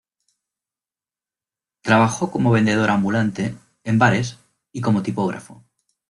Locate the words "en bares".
3.83-4.39